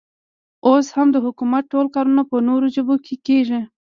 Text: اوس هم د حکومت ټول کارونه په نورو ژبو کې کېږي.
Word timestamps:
اوس 0.67 0.87
هم 0.95 1.07
د 1.11 1.17
حکومت 1.25 1.63
ټول 1.73 1.85
کارونه 1.95 2.21
په 2.29 2.35
نورو 2.47 2.67
ژبو 2.75 2.95
کې 3.05 3.15
کېږي. 3.27 3.59